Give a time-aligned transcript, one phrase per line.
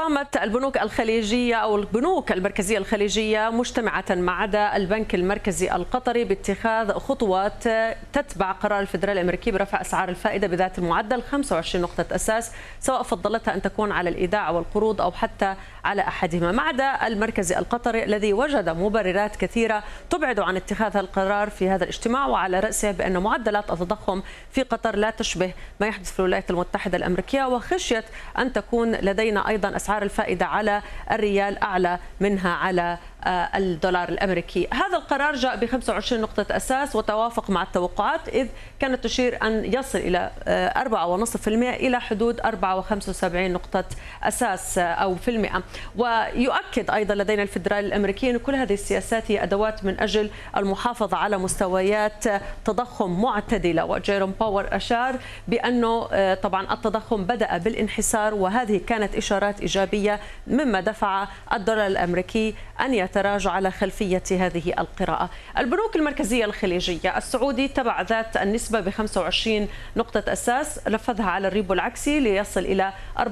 [0.00, 7.64] قامت البنوك الخليجية أو البنوك المركزية الخليجية مجتمعة ما عدا البنك المركزي القطري باتخاذ خطوات
[8.12, 13.62] تتبع قرار الفدرالي الأمريكي برفع أسعار الفائدة بذات المعدل 25 نقطة أساس سواء فضلتها أن
[13.62, 16.52] تكون على الإيداع والقروض أو حتى على أحدهما.
[16.52, 22.26] ما عدا المركزي القطري الذي وجد مبررات كثيرة تبعد عن اتخاذ القرار في هذا الاجتماع
[22.26, 27.44] وعلى رأسه بأن معدلات التضخم في قطر لا تشبه ما يحدث في الولايات المتحدة الأمريكية
[27.44, 28.04] وخشية
[28.38, 35.34] أن تكون لدينا أيضا أسعار الفائدة على الريال أعلى منها على الدولار الأمريكي، هذا القرار
[35.34, 38.48] جاء ب 25 نقطة أساس وتوافق مع التوقعات إذ
[38.80, 40.30] كانت تشير أن يصل إلى
[40.76, 43.84] 4.5% آه، إلى حدود 4.75 نقطة
[44.22, 45.62] أساس آه، أو في المئة،
[45.96, 51.38] ويؤكد أيضا لدينا الفدرالي الامريكي إن كل هذه السياسات هي أدوات من أجل المحافظة على
[51.38, 52.24] مستويات
[52.64, 55.16] تضخم معتدلة، وجيروم باول أشار
[55.48, 56.00] بأنه
[56.34, 63.70] طبعا التضخم بدأ بالانحسار وهذه كانت إشارات إيجابية مما دفع الدولار الأمريكي أن يتراجع على
[63.70, 65.30] خلفية هذه القراءة.
[65.58, 72.20] البنوك المركزية الخليجية السعودي تبع ذات النسبة ب 25 نقطة أساس نفذها على الريبو العكسي
[72.20, 73.22] ليصل إلى 4.75%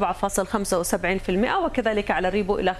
[1.64, 2.74] وكذلك على الريبو إلى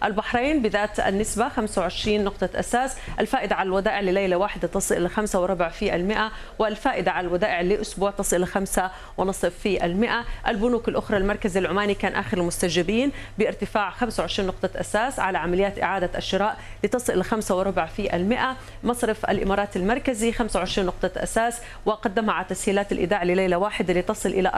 [0.00, 5.08] 5.4% البحرين بذات النسبة 25 نقطة أساس الفائدة على الودائع لليلة واحدة تصل إلى
[6.28, 13.12] 5.4% والفائدة على الودائع لأسبوع تصل إلى 5.5% البنوك الأخرى المركز العماني كان آخر المستجيبين
[13.38, 20.86] بارتفاع 25 نقطة أساس على عمليات إعادة الشراء لتصل إلى 5.4% مصرف الإمارات المركزي 25
[20.86, 24.50] نقطة أساس وقدمها على تسهيلات الإيداع لليلة واحدة لتصل إلى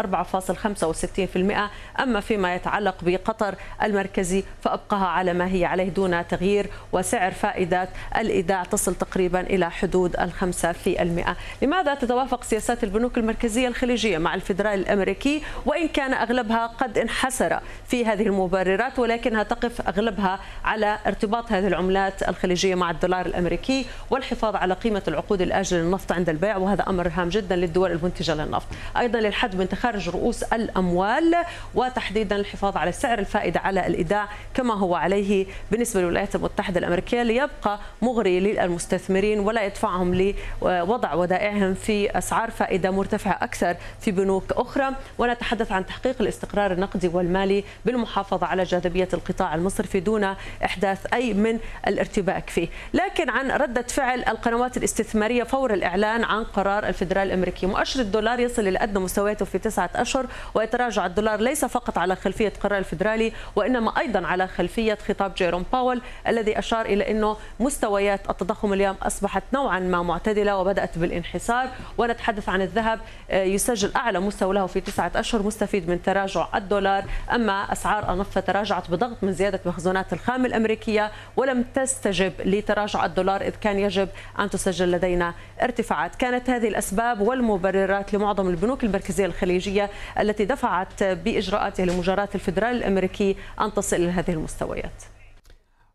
[1.97, 7.89] 4.65% أما فيما يتعلق بقطر المركزي فأبقاها على ما هي عليه دون تغيير وسعر فائدة
[8.17, 11.37] الإيداع تصل تقريبا إلى حدود الخمسة في المئة.
[11.63, 18.07] لماذا تتوافق سياسات البنوك المركزية الخليجية مع الفدرالي الأمريكي؟ وإن كان أغلبها قد انحسر في
[18.07, 24.75] هذه المبررات ولكنها تقف أغلبها على ارتباط هذه العملات الخليجية مع الدولار الأمريكي والحفاظ على
[24.75, 28.67] قيمة العقود الآجلة للنفط عند البيع وهذا أمر هام جدا للدول المنتجة للنفط.
[28.97, 31.35] أيضا للحد من تخارج رؤوس الأموال
[31.75, 37.79] وتحديدا الحفاظ على سعر الفائدة على الإيداع كما هو عليه بالنسبة للولايات المتحدة الأمريكية ليبقى
[38.03, 40.33] مغري للمستثمرين ولا يدفعهم
[40.63, 44.91] لوضع ودائعهم في أسعار فائدة مرتفعة أكثر في بنوك أخرى.
[45.19, 50.35] ونتحدث عن تحقيق الاستقرار النقدي والمالي بالمحافظة على جاذبية القطاع المصرفي دون
[50.69, 52.69] إحداث أي من الارتباك فيه.
[52.95, 57.67] لكن عن ردة فعل القنوات الاستثمارية فور الإعلان عن قرار الفدرال الأمريكي.
[57.67, 62.53] مؤشر الدولار يصل إلى أدنى مستوياته في تسعة أشهر ويتراجع الدولار ليس فقط على خلفية
[62.63, 68.73] قرار الفدرالي وإنما أيضا على خلفية خطاب جيروم باول الذي أشار إلى أنه مستويات التضخم
[68.73, 71.69] اليوم أصبحت نوعا ما معتدلة وبدأت بالانحسار.
[71.99, 73.01] ونتحدث عن الذهب
[73.31, 77.05] آه، يسجل أعلى مستوى له في تسعة أشهر مستفيد من تراجع الدولار.
[77.35, 83.51] أما أسعار النفط تراجعت بضغط من زيادة مخزونات الخام الأمريكية ولم تستجب لتراجع الدولار إذ
[83.61, 84.09] كان يجب
[84.39, 86.15] أن تسجل لدينا ارتفاعات.
[86.15, 93.75] كانت هذه الأسباب والمبررات لمعظم البنوك المركزية الخليجية التي دفعت بإجراءاتها لمجاراة الفدرال الأمريكي أن
[93.75, 95.03] تصل إلى هذه المستويات.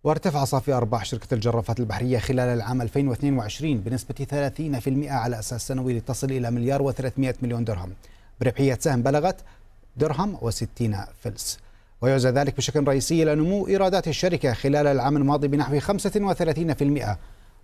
[0.03, 6.31] وارتفع صافي أرباح شركة الجرافات البحرية خلال العام 2022 بنسبة 30% على أساس سنوي لتصل
[6.31, 7.93] إلى مليار و300 مليون درهم.
[8.41, 9.35] بربحية سهم بلغت
[9.97, 11.62] درهم و60 فلس.
[12.03, 17.17] ويعزى ذلك بشكل رئيسي إلى نمو إيرادات الشركة خلال العام الماضي بنحو 35%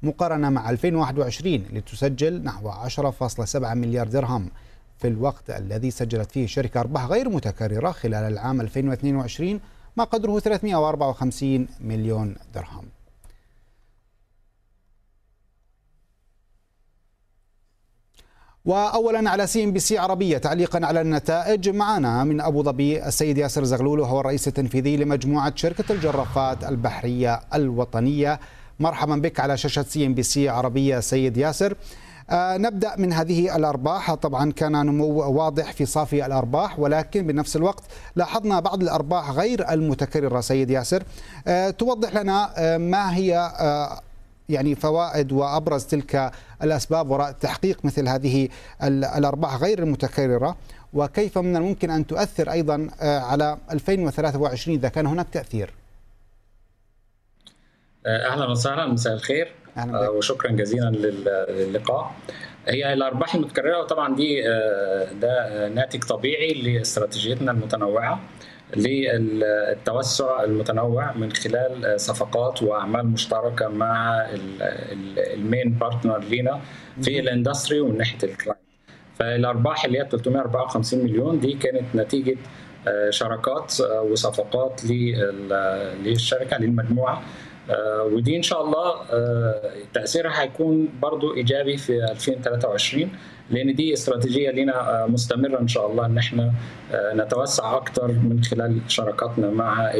[0.04, 4.50] مقارنة مع 2021 لتسجل نحو 10.7 مليار درهم
[4.98, 9.60] في الوقت الذي سجلت فيه الشركة أرباح غير متكررة خلال العام 2022
[9.98, 12.86] ما قدره 354 مليون درهم.
[18.70, 21.70] واولا على CNBC عربية تعليقا على النتائج.
[21.70, 28.40] معنا من أبو ظبي السيد ياسر زغلول وهو الرئيس التنفيذي لمجموعة شركة الجرافات البحرية الوطنية.
[28.80, 31.76] مرحبا بك على شاشة CNBC عربية سيد ياسر.
[32.30, 34.14] آه نبدأ من هذه الأرباح.
[34.14, 37.84] طبعا كان نمو واضح في صافي الأرباح ولكن بنفس الوقت
[38.16, 41.04] لاحظنا بعض الأرباح غير المتكررة سيد ياسر.
[41.48, 43.52] آه توضح لنا آه ما هي
[44.50, 46.32] يعني فوائد وأبرز تلك
[46.64, 48.50] الأسباب وراء تحقيق مثل هذه
[48.84, 50.58] الأرباح غير المتكررة
[50.94, 55.74] وكيف من الممكن أن تؤثر أيضا آه، على 2023 إذا كان هناك تأثير.
[58.06, 60.90] آه، أهلا وسهلا مساء الخير أهلا آه، وشكرا جزيلا
[61.50, 62.16] للقاء.
[62.68, 64.42] هي الأرباح المتكررة طبعا دي
[65.22, 68.20] ده ناتج طبيعي لاستراتيجيتنا المتنوعة
[68.76, 74.28] للتوسع المتنوع من خلال صفقات وأعمال مشتركة مع
[75.18, 76.62] ال main partner لينا
[77.02, 78.60] في ال industry ومن ناحية ال client
[79.20, 82.38] فالأرباح اللي هي 354 مليون دي كانت نتيجة
[83.10, 83.74] شراكات
[84.12, 84.82] وصفقات
[86.06, 87.22] للشركة للمجموعة.
[88.14, 88.94] ودي إن شاء الله
[89.94, 93.10] تأثيرها هيكون برضو إيجابي في 2023
[93.50, 96.54] لأن دي استراتيجية لنا مستمرة إن شاء الله إن إحنا
[96.94, 99.92] نتوسع أكثر من خلال شراكاتنا مع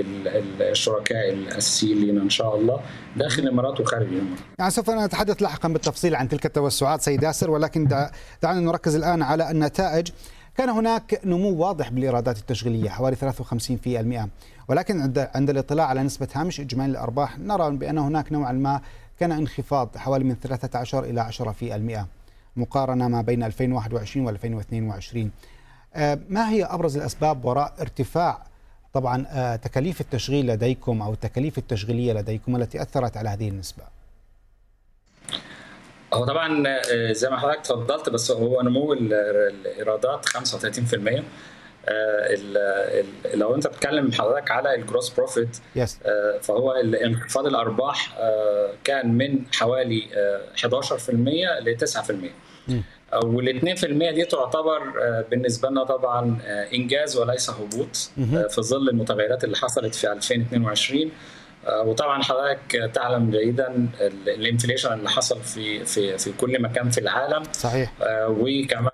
[0.62, 2.80] الشركاء الأساسيين لنا إن شاء الله
[3.18, 4.40] داخل الإمارات وخارج الإمارات.
[4.60, 7.88] يعني سوف نتحدث لاحقا بالتفصيل عن تلك التوسعات سيد ياسر ولكن
[8.44, 10.08] دعنا نركز الآن على النتائج
[10.58, 14.30] كان هناك نمو واضح بالإيرادات التشغيلية حوالي 53%
[14.70, 18.82] ولكن عند عند الاطلاع على نسبة هامش إجمالي الأرباح نرى بأن هناك نوعا ما
[19.20, 21.30] كان انخفاض حوالي من 13 إلى
[22.56, 25.32] 10% مقارنة ما بين 2021 و 2022
[26.30, 28.44] ما هي أبرز الأسباب وراء ارتفاع
[28.94, 33.84] طبعا تكاليف التشغيل لديكم أو التكاليف التشغيلية لديكم التي أثرت على هذه النسبة؟
[36.14, 36.64] هو طبعا
[37.12, 41.22] زي ما حضرتك تفضلت بس هو نمو الإيرادات 35%
[43.34, 45.90] لو انت بتتكلم حضرتك على الجروس بروفيت yes.
[46.42, 48.18] فهو انخفاض الأرباح
[48.84, 50.04] كان من حوالي
[50.58, 51.10] 11%
[51.62, 52.74] ل 9%
[53.24, 54.82] وال 2% دي تعتبر
[55.32, 56.38] بالنسبة لنا طبعا
[56.74, 57.96] إنجاز وليس هبوط
[58.50, 61.12] في ظل المتغيرات اللي حصلت في 2022
[61.86, 63.88] وطبعا حضرتك تعلم جيدا
[64.28, 67.44] ال inflation اللي حصل في في في كل مكان في العالم.
[67.54, 67.94] صحيح.
[68.30, 68.90] وكمان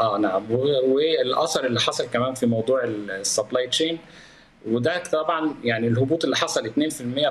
[0.00, 0.50] آه نعم.
[0.50, 3.98] والأثر اللي حصل كمان في موضوع ال supply chain
[4.68, 6.70] وده طبعا يعني الهبوط اللي حصل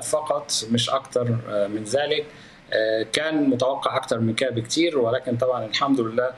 [0.00, 1.24] فقط مش أكتر
[1.68, 2.26] من ذلك.
[3.12, 4.98] كان متوقع أكتر من كده بكتير.
[4.98, 6.30] ولكن طبعا الحمد لله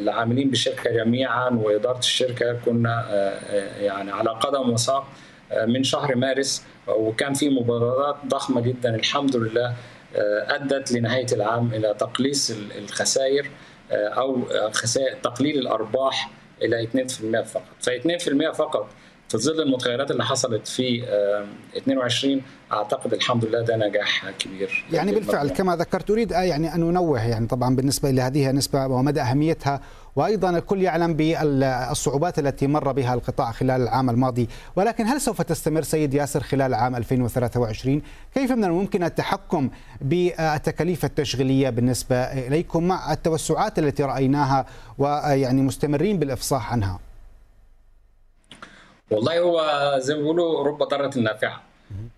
[0.00, 3.04] العاملين بالشركة جميعا وإدارة الشركة كنا
[3.80, 5.06] يعني على قدم وساق
[5.66, 6.62] من شهر مارس.
[6.88, 9.74] وكان في مبادرات ضخمة جدا الحمد لله
[10.48, 13.50] أدت لنهاية العام إلى تقليص الخسائر.
[13.92, 14.42] أو
[14.72, 16.30] خسائر تقليل الأرباح
[16.62, 17.62] إلى 2% فقط.
[17.80, 18.88] ف 2% فقط
[19.28, 21.04] في ظل المتغيرات اللي حصلت في
[21.76, 22.42] 22
[22.72, 24.84] أعتقد الحمد لله ده نجاح كبير.
[24.92, 29.80] يعني بالفعل كما ذكرت أريد يعني أن أنوه يعني طبعا بالنسبة لهذه النسبة ومدى أهميتها.
[30.18, 34.48] وأيضا الكل يعلم بالصعوبات التي مر بها القطاع خلال العام الماضي.
[34.76, 38.02] ولكن هل سوف تستمر سيد ياسر خلال عام 2023
[38.34, 39.70] كيف من الممكن التحكم
[40.00, 44.66] بالتكاليف التشغيلية بالنسبة إليكم مع التوسعات التي رأيناها
[44.98, 46.98] ويعني مستمرين بالإفصاح عنها؟
[49.10, 51.62] والله هو زي ما بيقولوا رب ضاره نافعة.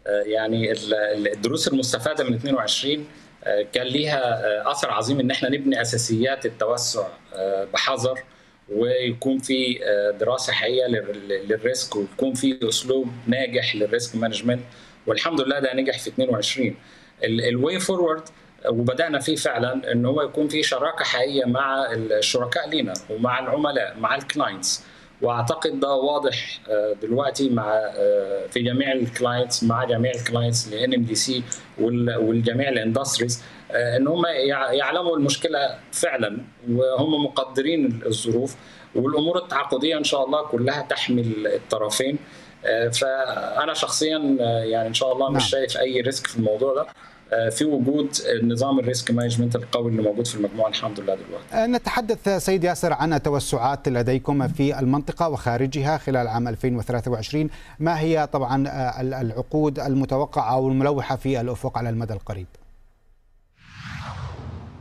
[0.07, 0.73] يعني
[1.33, 3.05] الدروس المستفادة من 22
[3.73, 7.07] كان ليها أثر عظيم إن إحنا نبني أساسيات التوسع
[7.73, 8.19] بحذر
[8.69, 9.79] ويكون في
[10.21, 10.87] دراسة حقيقية
[11.49, 14.61] لل risk ويكون في أسلوب ناجح لل risk management
[15.07, 16.75] والحمد لله ده نجح في 22
[17.25, 18.23] ال way forward
[18.69, 24.15] وبدأنا فيه فعلا إن هو يكون في شراكة حقيقية مع الشركاء لينا ومع العملاء مع
[24.15, 24.85] ال clients
[25.23, 26.61] وأعتقد ده واضح
[27.03, 27.91] دلوقتي مع
[28.51, 31.43] في جميع ال clients مع جميع ال clients لأن NMDC
[31.81, 34.23] والجميع ال industries إن هم
[34.73, 35.59] يعلموا المشكلة
[35.93, 36.39] فعلا
[36.71, 38.57] وهم مقدرين الظروف
[38.95, 42.19] والأمور التعاقدية إن شاء الله كلها تحمل الطرفين
[43.01, 44.19] فأنا شخصيا
[44.65, 46.87] يعني إن شاء الله مش شايف أي risk في الموضوع ده.
[47.51, 51.73] في وجود نظام ال risk management القوي اللي موجود في المجموعة الحمد لله دلوقتي.
[51.73, 58.65] نتحدث سيد ياسر عن التوسعات لديكم في المنطقة وخارجها خلال عام 2023 ما هي طبعا
[59.21, 62.47] العقود المتوقعة أو الملوحة في الأفق على المدى القريب؟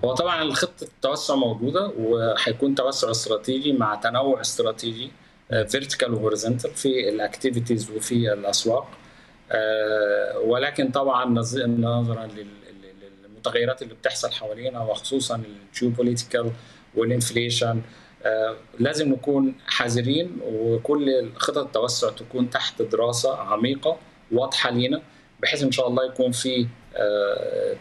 [0.05, 5.11] هو طبعا خطه التوسع موجودة وهيكون توسع استراتيجي مع تنوع استراتيجي
[5.49, 8.87] vertical و horizontal في ال activities وفي الأسواق
[10.45, 11.25] ولكن طبعا
[11.79, 12.27] نظرا
[13.23, 15.41] للمتغيرات اللي بتحصل حوالينا وخصوصا
[15.73, 16.51] ال geopolitical
[16.95, 17.81] وال inflation
[18.79, 23.97] لازم نكون حذرين وكل خطط التوسع تكون تحت دراسة عميقة
[24.31, 25.01] واضحة لينا
[25.41, 26.67] بحيث إن شاء الله يكون في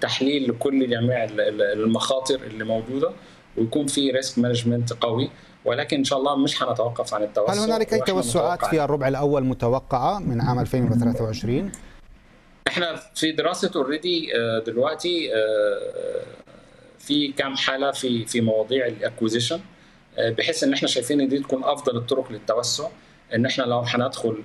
[0.00, 1.24] تحليل لكل جميع
[1.72, 3.10] المخاطر اللي موجودة
[3.56, 5.30] ويكون في risk management قوي.
[5.68, 7.52] ولكن إن شاء الله مش هنتوقف عن التوسع.
[7.52, 11.72] هل هنالك أي توسعات في الربع الأول متوقعة من عام 2023
[12.68, 14.30] إحنا في دراسة already
[14.66, 15.30] دلوقتي
[16.98, 19.60] في كام حالة في في مواضيع ال acquisition
[20.18, 22.88] بحيث إن إحنا شايفين إن دي تكون أفضل الطرق للتوسع
[23.34, 24.36] إن إحنا لو هندخل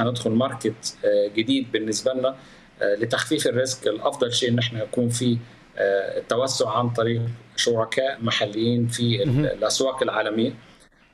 [0.00, 0.96] هندخل market
[1.36, 2.34] جديد بالنسبة لنا
[2.82, 5.38] لتخفيف ال risk الأفضل شيء إن إحنا يكون في
[5.78, 7.22] التوسع عن طريق
[7.56, 10.52] شركاء محليين في الأسواق العالمية.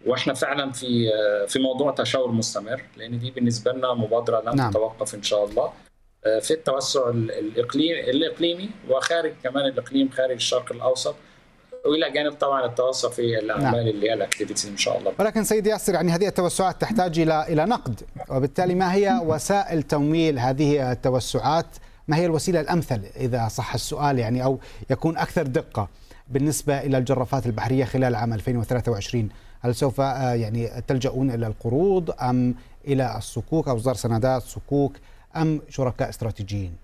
[0.07, 1.11] وإحنا فعلا في
[1.49, 4.71] في موضوع تشاور مستمر لأن دي بالنسبة لنا مبادرة لن نعم.
[4.71, 5.73] تتوقف إن شاء الله.
[6.41, 11.15] في التوسع الاقليمي الإقليمي وخارج كمان الإقليم خارج الشرق الأوسط
[11.87, 13.75] وإلى جانب طبعا التوسع في الأعمال نعم.
[13.75, 15.13] اللي هي الأكتيفيتي إن شاء الله.
[15.19, 18.01] ولكن سيد ياسر يعني هذه التوسعات تحتاج إلى إلى نقد.
[18.31, 21.67] وبالتالي ما هي وسائل تمويل هذه التوسعات
[22.11, 24.59] ما هي الوسيلة الأمثل إذا صح السؤال يعني أو
[24.91, 25.89] يكون أكثر دقة
[26.29, 29.29] بالنسبة إلى الجرافات البحرية خلال عام 2023
[29.61, 32.55] هل سوف آه، يعني تلجؤون إلى القروض أم
[32.87, 34.97] إلى الصكوك أو اصدار سندات صكوك
[35.37, 36.77] أم شركاء استراتيجيين؟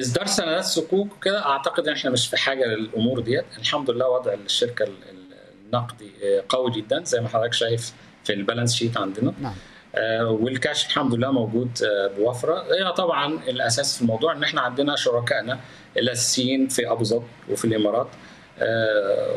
[0.00, 4.34] اصدار سندات صكوك كده أعتقد إن إحنا مش في حاجة للأمور ديت الحمد لله وضع
[4.34, 4.86] الشركة
[5.64, 7.92] النقدي آه، قوي جدا زي ما حضرتك شايف
[8.24, 9.54] في ال balance sheet عندنا نعم.
[9.98, 11.78] آه، والكاش الحمد لله موجود
[12.18, 12.54] بوفرة.
[12.54, 15.60] هي طبعا الأساس في الموضوع إن إحنا عندنا شركائنا
[15.96, 18.06] الاساسيين في أبو ظبي وفي الإمارات.
[18.06, 18.25] آه،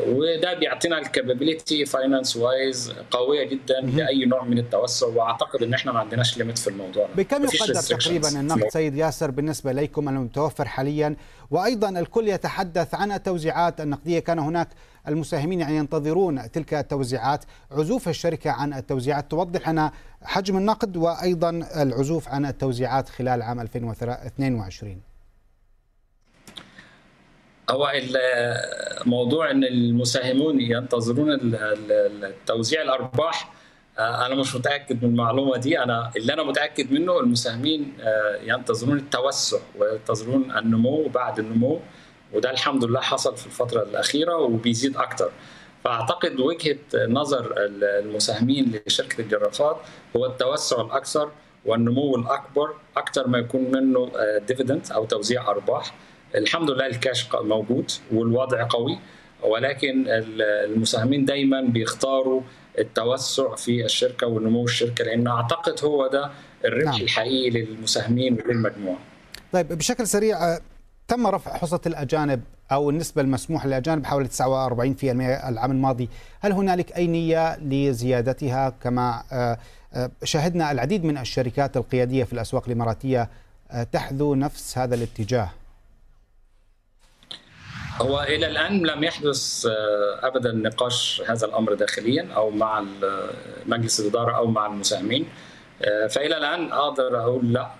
[0.08, 5.92] وده بيعطينا ال capability finance wise قوية جدا لأي نوع من التوسع وأعتقد إن إحنا
[5.92, 11.16] ما عندناش limit في الموضوع بكم يقدر تقريبا النقد سيد ياسر بالنسبة لكم المتوفر حاليا؟
[11.50, 14.18] وأيضا الكل يتحدث عن التوزيعات النقدية.
[14.18, 14.68] كان هناك
[15.08, 17.44] المساهمين يعني ينتظرون تلك التوزيعات.
[17.70, 19.30] عزوف الشركة عن التوزيعات.
[19.30, 25.09] توضح لنا حجم النقد وأيضا العزوف عن التوزيعات خلال عام 2022
[27.70, 27.92] هو
[29.04, 31.56] الموضوع إن المساهمون ينتظرون
[32.46, 33.52] توزيع الأرباح
[33.98, 35.82] آه، أنا مش متأكد من المعلومة دي.
[35.82, 41.80] أنا اللي أنا متأكد منه المساهمين آه، ينتظرون التوسع وينتظرون النمو بعد النمو
[42.32, 45.30] وده الحمد لله حصل في الفترة الأخيرة وبيزيد أكتر.
[45.84, 49.76] فأعتقد وجهة نظر المساهمين لشركة الجرافات
[50.16, 51.30] هو التوسع الأكثر
[51.64, 54.10] والنمو الأكبر أكثر ما يكون منه
[54.48, 55.94] dividend آه، أو توزيع أرباح.
[56.34, 58.98] الحمد لله الكاش موجود والوضع قوي
[59.42, 62.42] ولكن المساهمين دايما بيختاروا
[62.78, 66.30] التوسع في الشركة ونمو الشركة لأن أعتقد هو ده
[66.64, 67.00] الربح نعم.
[67.00, 68.98] الحقيقي للمساهمين وللمجموعة.
[69.52, 70.58] طيب بشكل سريع
[71.08, 75.04] تم رفع حصة الأجانب أو النسبة المسموحة للأجانب حوالي 49%
[75.48, 76.08] العام الماضي،
[76.40, 79.58] هل هنالك أي نية لزيادتها كما آه،
[79.94, 83.30] آه، شاهدنا العديد من الشركات القيادية في الأسواق الإماراتية
[83.70, 85.50] آه، تحذو نفس هذا الاتجاه؟
[88.00, 92.84] هو إلى الآن لم يحدث آه، ابدا نقاش هذا الأمر داخليا أو مع
[93.66, 95.26] مجلس الإدارة أو مع المساهمين.
[95.82, 97.70] آه، فإلى الآن أقدر أقول لا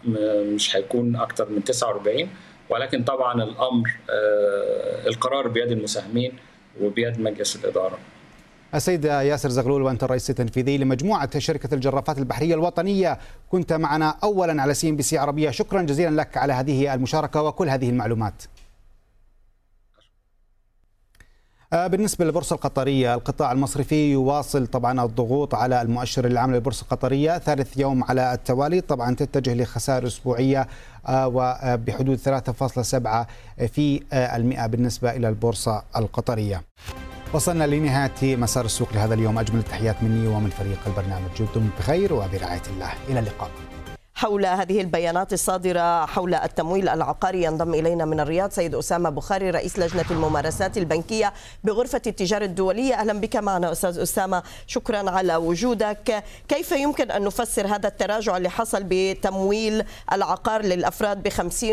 [0.55, 2.29] مش هيكون أكثر من 49
[2.71, 6.33] ولكن طبعا الأمر آه، القرار بيد المساهمين
[6.81, 7.99] وبيد مجلس الإدارة.
[8.75, 13.19] السيد ياسر زغلول وأنت الرئيس التنفيذي لمجموعة شركة الجرافات البحرية الوطنية
[13.51, 15.51] كنت معنا اولا على CNBC عربية.
[15.51, 18.43] شكرا جزيلا لك على هذه المشاركة وكل هذه المعلومات
[21.60, 27.39] آه، بالنسبة للبورصة القطرية القطاع المصرفي يواصل طبعا الضغوط على المؤشر العام للبورصة القطرية.
[27.39, 30.69] ثالث يوم على التوالي طبعا تتجه لخسائر أسبوعية
[31.07, 33.27] آه، وبحدود 3.7
[33.67, 36.63] في آه، المئة بالنسبة إلى البورصة القطرية.
[37.33, 39.39] وصلنا لنهاية مسار السوق لهذا اليوم.
[39.39, 41.31] أجمل التحيات مني ومن فريق البرنامج.
[41.39, 42.93] دمتم بخير وبرعاية الله.
[43.09, 43.70] إلى اللقاء.
[44.21, 49.79] حول هذه البيانات الصادرة حول التمويل العقاري ينضم إلينا من الرياض سيد أسامة بخاري رئيس
[49.79, 51.33] لجنة الممارسات البنكية
[51.65, 52.95] بغرفة التجارة الدولية.
[52.95, 54.43] أهلا بك معنا أستاذ أسامة.
[54.67, 56.25] شكرا على وجودك.
[56.49, 61.23] كيف يمكن أن نفسر هذا التراجع اللي حصل بتمويل العقار للأفراد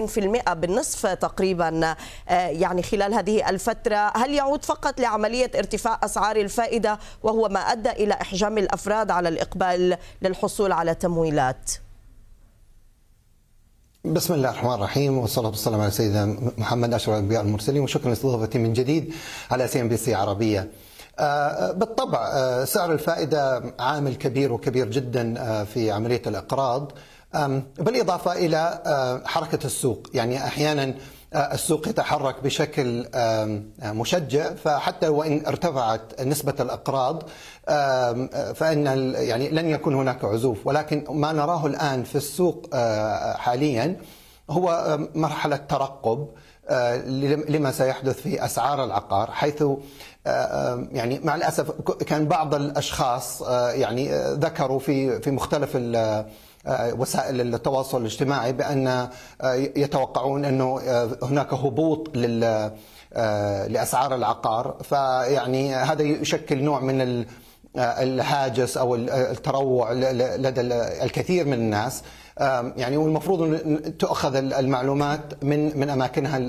[0.05, 1.95] في المئة بالنصف تقريبا
[2.29, 7.89] آه، يعني خلال هذه الفترة؟ هل يعود فقط لعملية ارتفاع أسعار الفائدة وهو ما أدى
[7.89, 11.86] إلى إحجام الأفراد على الإقبال للحصول على تمويلات؟
[14.13, 16.25] بسم الله الرحمن الرحيم والصلاة والسلام على سيدنا
[16.57, 19.13] محمد أشرف الأنبياء المرسلين وشكرا لاستضافتي من جديد
[19.51, 20.71] على CNBC عربية.
[21.19, 26.91] آه، بالطبع آه، سعر الفائدة عامل كبير وكبير جدا آه، في عملية الإقراض
[27.79, 28.81] بالإضافة إلى
[29.25, 30.93] حركة السوق يعني أحيانا
[31.35, 33.05] السوق يتحرك بشكل
[33.83, 37.23] مشجع فحتى وإن ارتفعت نسبة الأقراض
[38.55, 40.67] فإن يعني لن يكون هناك عزوف.
[40.67, 42.75] ولكن ما نراه الآن في السوق
[43.35, 43.97] حاليا
[44.49, 46.27] هو مرحلة ترقب
[47.49, 49.63] لما سيحدث في أسعار العقار حيث
[50.91, 56.25] يعني مع الأسف كان بعض الأشخاص يعني ذكروا في في مختلف آه،
[56.67, 59.09] وسائل التواصل الاجتماعي بأن آه،
[59.53, 62.71] يتوقعون أنه آه، هناك هبوط لل
[63.67, 64.77] لأسعار العقار.
[64.83, 67.25] فيعني هذا يشكل نوع من
[67.77, 70.61] الهاجس أو التروع لدى
[71.03, 72.03] الكثير من الناس.
[72.77, 76.39] يعني والمفروض ان تؤخذ المعلومات من من أماكنها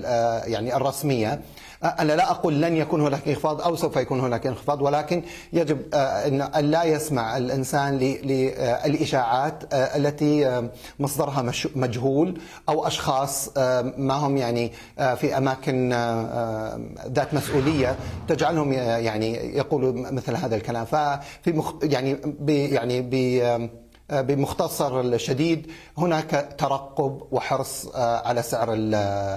[0.46, 1.40] يعني الرسمية.
[1.82, 6.64] أنا لا أقول لن يكون هناك انخفاض أو سوف يكون هناك انخفاض ولكن يجب ان
[6.70, 10.62] لا يسمع الإنسان للاشاعات التي
[10.98, 13.50] مصدرها مجهول أو أشخاص
[13.96, 14.72] ما هم يعني
[15.16, 15.88] في أماكن
[17.06, 17.96] ذات مسؤولية
[18.28, 20.84] تجعلهم يعني يقولوا مثل هذا الكلام.
[20.84, 22.16] ففي مخ يعني
[22.48, 23.02] يعني
[24.10, 28.68] بمختصر الشديد هناك ترقب وحرص آه، على سعر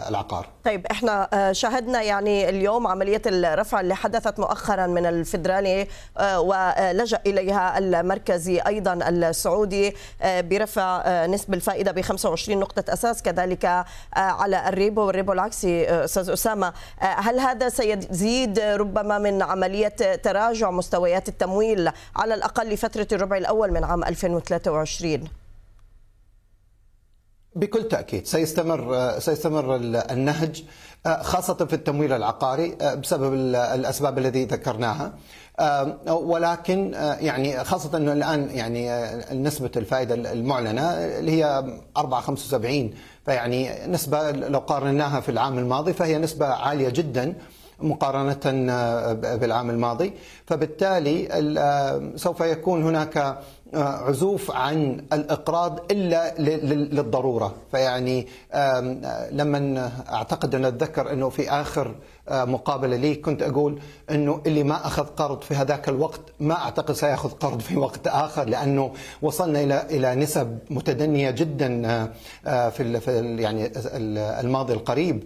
[0.09, 0.47] العقار.
[0.63, 5.87] طيب إحنا آه، شاهدنا يعني اليوم عملية الرفع اللي حدثت مؤخرا من الفدرالي
[6.17, 14.69] آه، ولجأ إليها المركزي أيضا السعودي برفع نسب الفائدة ب 25 نقطة أساس كذلك على
[14.69, 16.73] الريبو والريبو العكسي أستاذ أسامة.
[16.99, 19.87] هل هذا سيزيد ربما من عملية
[20.23, 25.40] تراجع مستويات التمويل على الأقل لفتره الربع الأول من عام 2023
[27.55, 29.75] بكل تأكيد سيستمر سيستمر
[30.11, 30.63] النهج
[31.21, 35.13] خاصة في التمويل العقاري بسبب الأسباب التي ذكرناها.
[36.07, 38.89] ولكن يعني خاصة إنه الآن يعني
[39.33, 41.63] نسبة الفائدة المعلنة اللي هي
[41.97, 47.33] 4.75 فيعني نسبة لو قارناها في العام الماضي فهي نسبة عالية جدا
[47.79, 48.39] مقارنة
[49.35, 50.13] بالعام الماضي.
[50.45, 53.39] فبالتالي سوف يكون هناك
[53.73, 57.53] عزوف عن الإقراض إلا للضرورة.
[57.71, 58.27] فيعني
[59.31, 61.95] لما أعتقد أن أتذكر أنه في آخر
[62.31, 63.79] مقابلة لي كنت أقول
[64.11, 68.43] أنه اللي ما أخذ قرض في هذاك الوقت ما أعتقد سيأخذ قرض في وقت آخر
[68.49, 71.81] لأنه وصلنا إلى إلى نسب متدنية جدا
[72.69, 73.01] في
[73.39, 73.71] يعني
[74.15, 75.23] الماضي القريب.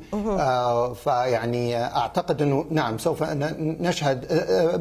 [0.95, 3.23] فيعني أعتقد أنه نعم سوف
[3.59, 4.25] نشهد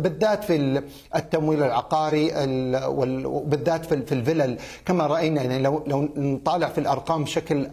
[0.02, 0.82] بالذات في
[1.16, 2.30] التمويل العقاري
[3.54, 4.58] وبالذات في الفلل.
[4.86, 7.68] كما رأينا يعني لو لو نطالع في الأرقام بشكل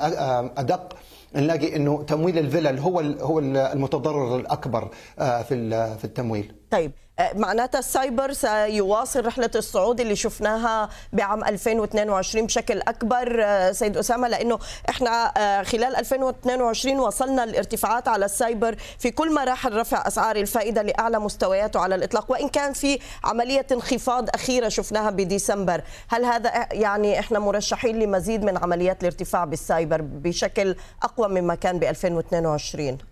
[0.58, 0.94] أدق
[1.36, 6.54] نلاقي إنه تمويل الفلل هو هو المتضرر الأكبر آه، في في التمويل.
[6.72, 6.92] طيب
[7.36, 14.28] معناتها ال SAIBOR سيواصل رحلة الصعود اللي شفناها بعام 2022 بشكل أكبر آه، سيد أسامة
[14.28, 14.60] لأنه
[14.90, 20.82] إحنا آه، خلال 2022 وصلنا الارتفاعات على ال SAIBOR في كل مراحل رفع أسعار الفائدة
[20.82, 25.82] لأعلى مستوياته على الإطلاق وإن كان في عملية انخفاض أخيرة شفناها بديسمبر.
[26.08, 31.79] هل هذا يعني إحنا مرشحين لمزيد من عمليات الارتفاع بال SAIBOR بشكل أقوى مما كان
[31.79, 33.11] ب 2022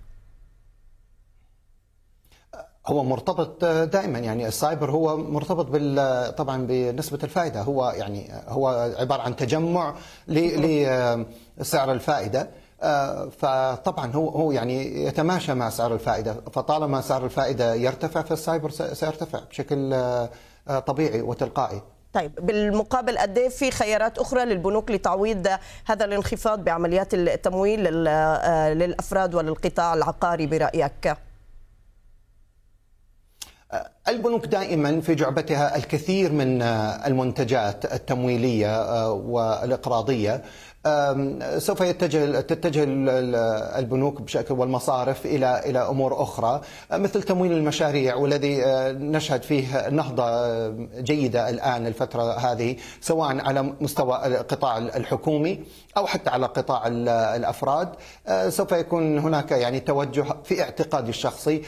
[2.89, 4.19] هو مرتبط دائما.
[4.19, 7.61] يعني ال SAIBOR هو مرتبط بال طبعا بنسبة الفائدة.
[7.61, 9.95] هو يعني هو عبارة عن تجمع
[10.27, 12.49] لسعر الفائدة.
[13.39, 16.35] فطبعا هو هو يعني يتماشى مع سعر الفائدة.
[16.53, 19.95] فطالما سعر الفائدة يرتفع فال SAIBOR سيرتفع بشكل
[20.85, 21.81] طبيعي وتلقائي.
[22.13, 25.47] طيب بالمقابل قد إيه في خيارات أخرى للبنوك لتعويض
[25.85, 27.83] هذا الانخفاض بعمليات التمويل
[28.73, 31.17] للأفراد وللقطاع العقاري برأيك؟
[34.07, 40.41] البنوك دائما في جعبتها الكثير من المنتجات التمويلية آه، والإقراضية.
[41.57, 42.83] سوف يتجه تتجه
[43.79, 46.61] البنوك بشكل والمصارف إلى إلى أمور أخرى
[46.91, 50.67] مثل تمويل المشاريع والذي أه، نشهد فيه نهضة
[51.01, 55.63] جيدة الآن الفترة هذه سواء على مستوى القطاع الحكومي
[55.97, 56.87] أو حتى على قطاع
[57.35, 57.89] الأفراد.
[58.27, 61.61] أه، سوف يكون هناك يعني توجه في اعتقادي الشخصي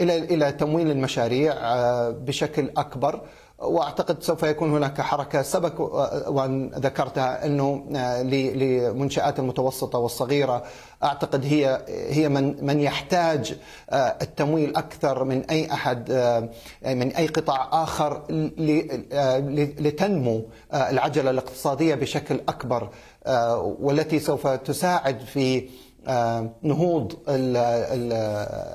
[0.00, 3.20] إلى إلى تمويل المشاريع أه، بشكل أكبر.
[3.58, 5.42] واعتقد سوف يكون هناك حركة.
[5.42, 5.80] سبق
[6.28, 10.62] وأن ذكرتها أنه آه، لمنشآت المتوسطة والصغيرة
[11.04, 13.56] أعتقد هي هي من من يحتاج
[13.90, 16.48] آه، التمويل أكثر من أي أحد آه،
[16.84, 18.22] من أي قطاع آخر
[19.80, 20.42] لتنمو
[20.74, 22.88] العجلة الاقتصادية بشكل أكبر
[23.80, 25.68] والتي سوف تساعد في
[26.62, 27.16] نهوض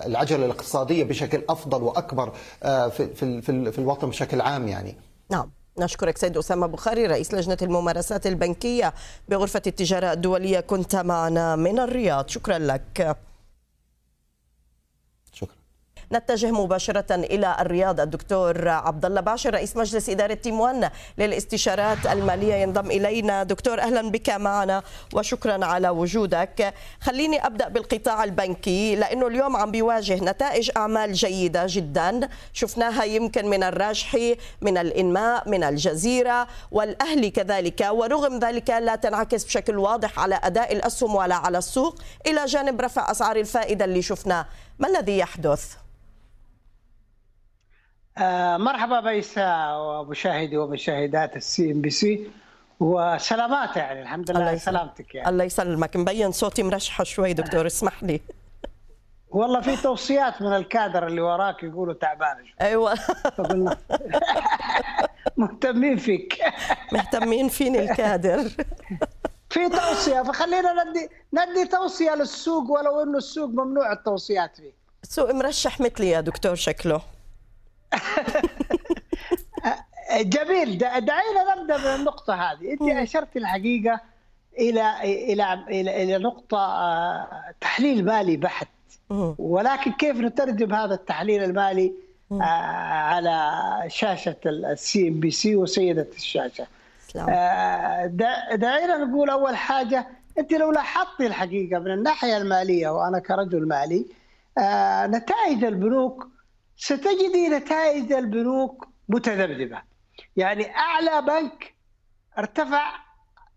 [0.06, 2.32] العجلة الاقتصادية بشكل أفضل وأكبر
[2.64, 4.98] آه، في في الوطن بشكل عام يعني.
[5.30, 5.52] نعم.
[5.80, 8.94] نشكرك سيد أسامة بخاري رئيس لجنة الممارسات البنكية
[9.30, 13.18] بغرفة التجارة الدولية كنت معنا من الرياض شكرا لك
[16.12, 18.00] نتجه مباشرة إلى الرياض.
[18.00, 23.44] الدكتور عبد الله باشر رئيس مجلس إدارة تيم 1 للاستشارات المالية ينضم إلينا.
[23.44, 26.74] دكتور أهلا بك معنا وشكرا على وجودك.
[27.02, 32.30] خليني أبدأ بالقطاع البنكي لأنه اليوم عم بيواجه نتائج أعمال جيدة جدا.
[32.54, 37.88] شفناها يمكن من الراجحي من الإنماء من الجزيرة والأهلي كذلك.
[37.92, 42.02] ورغم ذلك لا تنعكس بشكل واضح على أداء الأسهم ولا على السوق.
[42.28, 44.46] إلى جانب رفع أسعار الفائدة اللي شفناه.
[44.80, 45.78] ما الذي يحدث؟
[48.18, 52.28] آه، مرحبا ميسا ومشاهدي ومشاهدات ال CNBC
[52.80, 54.56] وسلامات يعني الحمد لله الله.
[54.58, 58.22] سلامتك يعني الله يسلمك مبين صوتي مرشحة شوي دكتور اسمح لي
[59.30, 62.38] والله في توصيات من الكادر اللي وراك يقولوا تعبان.
[62.62, 62.94] أيوه
[65.38, 66.42] مهتمين فيك
[66.92, 68.44] مهتمين فيني الكادر
[69.54, 74.74] في توصية فخلينا ندي ندي توصية للسوق ولو إنه السوق ممنوع التوصيات فيه.
[75.04, 77.02] سوق مرشح مثلي يا دكتور شكله.
[80.22, 80.78] جميل.
[80.78, 82.74] دعينا نبدأ من النقطه هذه.
[82.74, 84.00] أنت أشرت الحقيقة
[84.60, 88.68] إلى إلى إلى, إلى نقطة آه، تحليل مالي بحت.
[89.38, 91.94] ولكن كيف نترجم هذا التحليل المالي
[92.32, 96.68] آه، على شاشة ال CNBC وسيدة الشاشة؟
[98.56, 100.08] دعينا نقول أول حاجة
[100.40, 104.06] أنت لو لاحظتي الحقيقة من الناحية المالية وأنا كرجل مالي
[104.58, 106.28] آه، نتائج البنوك
[106.78, 109.82] ستجدي نتائج البنوك متذبذبة.
[110.36, 111.74] يعني أعلى بنك
[112.38, 112.92] ارتفع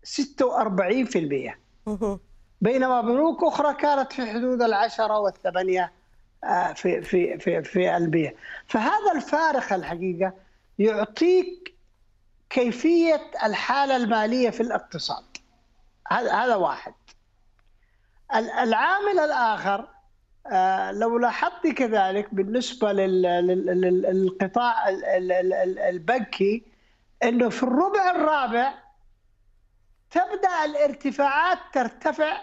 [0.03, 2.19] 46% مهم.
[2.61, 5.91] بينما بنوك أخرى كانت في حدود العشرة والثمانية
[6.43, 8.35] آه، في في في في المية.
[8.67, 10.33] فهذا الفارق الحقيقة
[10.79, 11.76] يعطيك
[12.49, 15.23] كيفية الحالة المالية في الاقتصاد.
[16.11, 16.93] هذا واحد.
[18.35, 19.87] ال- العامل الآخر
[20.51, 22.33] آه، لو لاحظت كذلك
[23.65, 26.63] لل- للقطاع ال- ال- ال- البنكي
[27.23, 28.73] إنه في الربع الرابع
[30.11, 32.37] تبدأ الارتفاعات ترتفع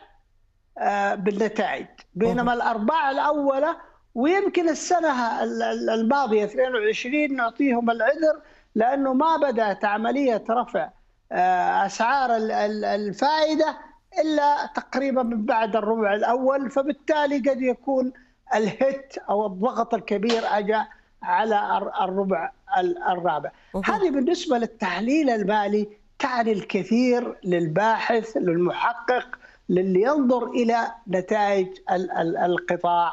[0.79, 1.87] آه، بالنتائج.
[2.15, 3.77] بينما الاربعه الاولى
[4.15, 8.43] ويمكن السنة ال- ال- الماضية 22 نعطيهم العذر
[8.75, 10.91] لأنه ما بدأت عملية رفع
[11.33, 13.77] آه، أسعار ال- ال- الفائدة
[14.23, 18.13] إلا تقريبا من بعد الربع الأول فبالتالي قد يكون
[18.55, 20.83] الهت أو الضغط الكبير اجى
[21.23, 23.51] على الر- الربع ال- الرابع.
[23.85, 29.27] هذه بالنسبة للتحليل المالي تعني الكثير للباحث للمحقق
[29.69, 33.13] للي ينظر إلى نتائج ال- ال- القطاع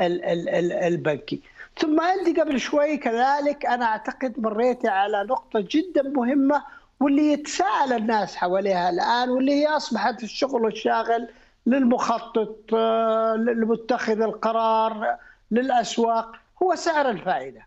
[0.00, 1.42] ال- ال- ال- البنكي.
[1.78, 6.62] ثم انت قبل شوي كذلك أنا أعتقد مريتي على نقطة جدا مهمة
[7.00, 11.28] واللي يتساءل الناس حواليها الآن واللي هي أصبحت الشغل الشاغل
[11.66, 15.16] للمخطط آه، لمتخذ القرار
[15.50, 17.66] للأسواق هو سعر الفائدة.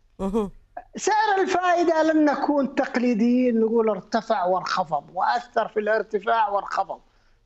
[0.95, 6.99] سعر الفائدة لن نكون تقليديين نقول ارتفع وانخفض وأثر في الارتفاع وانخفض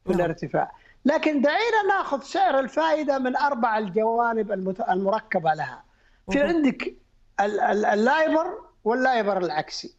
[0.05, 0.71] في الارتفاع.
[1.05, 4.51] لكن دعينا ناخذ سعر الفائدة من أربع الجوانب
[4.89, 5.83] المركبة لها.
[6.31, 6.95] في عندك
[7.39, 9.95] ال- ال- الريبو والريبو العكسي.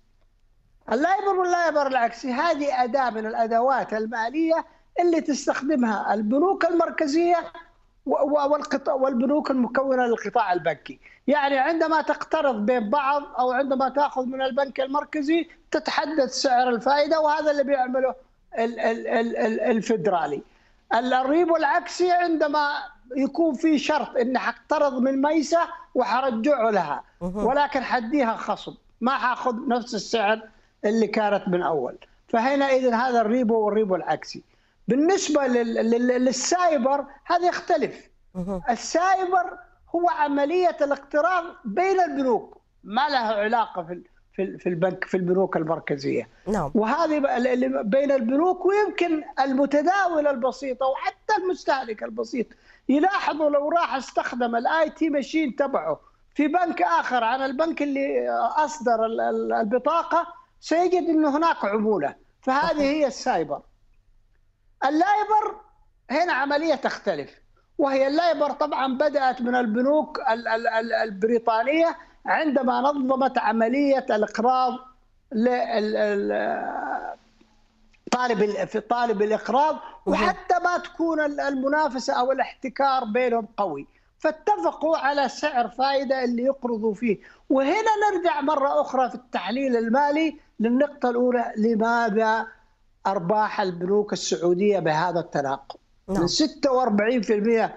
[0.92, 4.64] الريبو والريبو العكسي هذه أداة من الأدوات المالية
[5.00, 7.36] اللي تستخدمها البنوك المركزية
[8.88, 15.48] والبنوك المكونة للقطاع البنكي، يعني عندما تقترض بين بعض أو عندما تأخذ من البنك المركزي
[15.70, 18.14] تتحدد سعر الفائدة وهذا اللي بيعمله
[18.58, 20.42] ال- ال- ال- ال- الفدرالي.
[20.94, 22.72] الريبو العكسي عندما
[23.16, 25.60] يكون في شرط اني حقترض من ميسة
[25.94, 27.04] وحرجعه لها.
[27.20, 28.74] ولكن حديها خصم.
[29.00, 30.40] ما حاخذ نفس السعر
[30.84, 31.98] اللي كانت من أول.
[32.28, 34.42] فهنا اذا هذا الريبو والريبو العكسي.
[34.88, 38.08] بالنسبة لل- لل- لل SAIBOR هذا يختلف.
[38.70, 39.58] ال SAIBOR
[39.94, 42.58] هو عملية الاقتراض بين البنوك.
[42.84, 44.00] ما لها علاقة في
[44.32, 46.28] في ال- في البنك في البنوك المركزية.
[46.48, 46.70] نعم.
[46.74, 52.46] وهذه اللي بين البنوك ويمكن المتداول البسيطة وحتى المستهلك البسيط.
[52.88, 56.00] يلاحظوا لو راح استخدم ال ATM machine تبعه
[56.34, 60.26] في بنك آخر عن البنك اللي أصدر ال- ال- البطاقة
[60.60, 63.62] سيجد إنه هناك عموله فهذه هي ال SAIBOR.
[64.84, 65.60] ال LIBOR
[66.10, 67.30] هنا عملية تختلف.
[67.78, 74.72] وهي ال LIBOR طبعا بدأت من البنوك ال- ال- ال- البريطانية عندما نظمت عملية الإقراض
[78.12, 83.86] طالب ال- في طالب الإقراض وحتى ما تكون ال- المنافسة أو الاحتكار بينهم قوي.
[84.18, 87.18] فاتفقوا على سعر فائدة اللي يقرضوا فيه.
[87.50, 92.46] وهنا نرجع مرة أخرى في التحليل المالي للنقطة الأولى لماذا
[93.06, 95.76] أرباح البنوك السعودية بهذا التناقض؟
[96.08, 96.20] نعم.
[96.20, 97.74] من 46%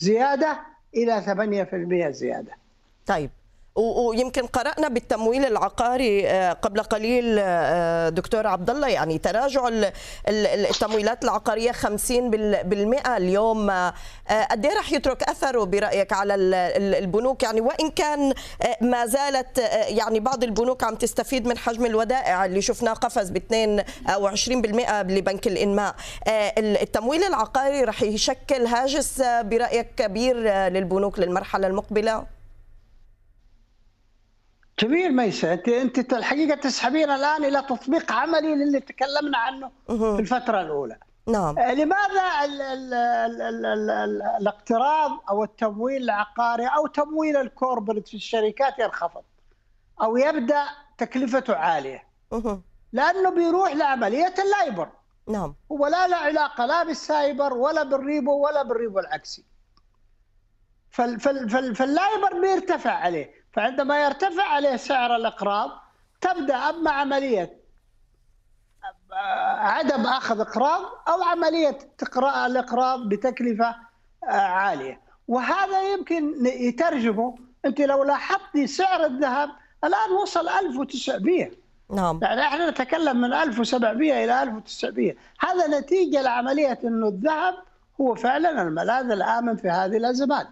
[0.00, 0.58] زيادة
[0.96, 2.52] إلى 8% زيادة.
[3.06, 3.30] طيب
[3.76, 9.84] ويمكن قرأنا بالتمويل العقاري آه، قبل قليل آه، دكتور عبد الله يعني تراجع ال-
[10.28, 13.70] ال- التمويلات العقارية 50 بال- بالمئة اليوم.
[13.70, 13.94] آه،
[14.50, 18.34] قد إيه رح يترك أثره برأيك على ال- ال- البنوك؟ يعني وإن كان
[18.80, 19.58] ما زالت
[19.88, 25.02] يعني بعض البنوك عم تستفيد من حجم الودائع اللي شفناه قفز ب 2 أو 20%
[25.02, 25.94] لبنك الإنماء.
[26.28, 30.36] آه، التمويل العقاري رح يشكل هاجس برأيك كبير
[30.68, 32.41] للبنوك للمرحلة المقبلة؟
[34.78, 40.60] جميل ميسة انت أنت الحقيقة تسحبين الآن إلى تطبيق عملي للي تكلمنا عنه في الفترة
[40.60, 40.96] الأولى.
[41.28, 41.58] نعم.
[41.58, 48.08] آه، لماذا ال ال ال ال ال ال الاقتراض أو التمويل العقاري أو تمويل الكوربريت
[48.08, 49.22] في الشركات ينخفض
[50.02, 50.64] أو يبدأ
[50.98, 52.04] تكلفته عالية.
[52.92, 54.88] لأنه بيروح لعملية ال LIBOR.
[55.28, 55.54] نعم.
[55.68, 59.44] ولا له علاقة لا بال SAIBOR ولا بالريبو ولا بالريبو العكسي.
[60.90, 63.41] فال فال فال فال LIBOR بيرتفع عليه.
[63.52, 65.70] فعندما يرتفع عليه سعر الإقراض
[66.20, 67.62] تبدأ اما عملية
[69.58, 71.78] عدم أخذ إقراض أو عملية
[72.46, 73.76] الإقراض بتكلفة
[74.24, 75.00] آه، عالية.
[75.28, 79.50] وهذا يمكن يترجمه أنت لو لاحظتي سعر الذهب
[79.84, 81.50] الآن وصل 1900
[81.90, 82.20] نعم.
[82.22, 87.54] يعني إحنا نتكلم من 1700 إلى 1900 هذا نتيجة لعملية إنه الذهب
[88.00, 90.46] هو فعلا الملاذ الآمن في هذه الازمات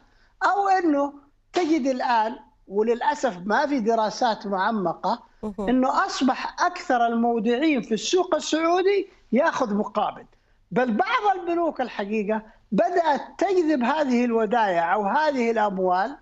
[0.45, 1.13] أو إنه
[1.53, 2.37] تجد الآن
[2.71, 5.23] وللأسف ما في دراسات معمقة
[5.59, 10.25] إنه أصبح أكثر المودعين في السوق السعودي يأخذ مقابل.
[10.71, 16.17] بل بعض البنوك الحقيقة بدأت تجذب هذه الودائع أو هذه الأموال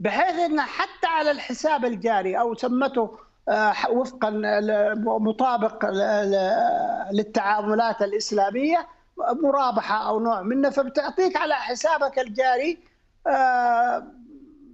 [0.00, 4.30] بحيث انها حتى على الحساب الجاري أو سمته آه، وفقا
[5.04, 5.90] مطابق
[7.12, 8.86] للتعاملات الإسلامية
[9.42, 12.78] مرابحة أو نوع منه فبتعطيك على حسابك الجاري
[13.26, 14.06] آه،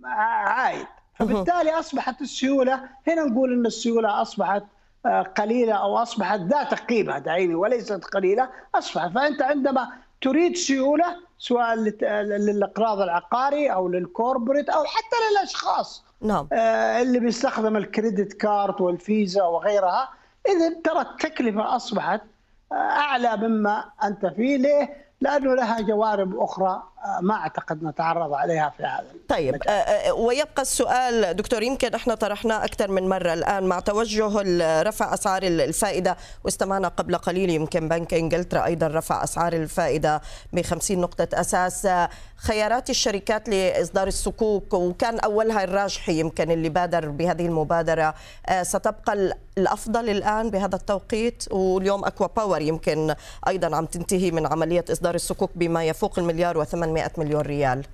[0.05, 0.87] عائد
[1.19, 4.63] فبالتالي أصبحت السيولة هنا نقول إن السيولة أصبحت
[5.07, 9.13] آه، قليلة أو أصبحت ذات قيمة دعيني وليست قليلة أصبحت.
[9.13, 9.89] فأنت عندما
[10.21, 16.49] تريد سيولة سواء للأقراض العقاري أو للكوربريت أو حتى للأشخاص نعم.
[16.53, 20.09] آه، اللي بيستخدم الكريدت كارد والفيزا وغيرها
[20.49, 22.21] إذا ترى التكلفة أصبحت
[22.73, 24.57] آه، أعلى مما أنت فيه.
[24.57, 26.83] ليه؟ لأنه لها جوانب أخرى
[27.21, 29.05] ما أعتقد نتعرض عليها في هذا.
[29.29, 34.29] طيب آه، آه، ويبقى السؤال دكتور يمكن إحنا طرحناه أكثر من مرة الآن مع توجه
[34.83, 40.21] رفع أسعار ال- الفائدة واستمعنا قبل قليل يمكن بنك إنجلترا أيضا رفع أسعار الفائدة
[40.53, 47.09] ب 50 نقطة أساس آه، خيارات الشركات لإصدار الصكوك وكان أولها الراجحي يمكن اللي بادر
[47.09, 48.15] بهذه المبادرة
[48.49, 53.15] آه، ستبقى ال- الأفضل الآن بهذا التوقيت واليوم أكوا باور يمكن
[53.49, 56.59] أيضا عم تنتهي من عملية إصدار الصكوك بما يفوق المليار
[56.97, 57.85] و800 مليون ريال؟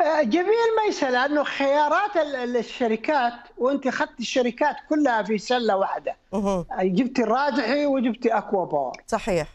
[0.00, 6.16] آه، جميل ميسة لأنه خيارات ال- ال- الشركات وأنت أخذت الشركات كلها في سلة واحدة.
[6.34, 9.48] آه، جبتي الراجحي وجبتي أكوا باور صحيح.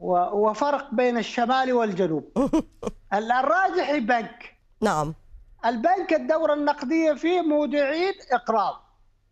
[0.00, 2.24] وفرق بين الشمال والجنوب.
[3.14, 4.54] ال- الراجحي بنك.
[4.80, 5.14] نعم.
[5.64, 8.80] البنك الدورة النقدية فيه مودعين إقراض.